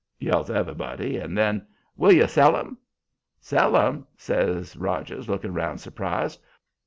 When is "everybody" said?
0.49-1.17